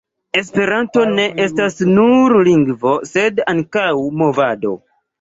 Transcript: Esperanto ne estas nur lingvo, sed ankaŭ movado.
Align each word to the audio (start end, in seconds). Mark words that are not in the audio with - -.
Esperanto 0.39 1.03
ne 1.19 1.25
estas 1.43 1.77
nur 1.91 2.37
lingvo, 2.49 2.97
sed 3.13 3.45
ankaŭ 3.57 3.89
movado. 4.27 4.79